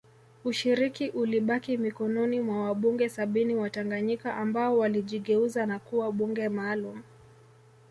[0.43, 7.01] Ushiriki ulibaki mikononi mwa wabunge sabini wa Tanganyika ambao walijigeuza na kuwa bunge maalum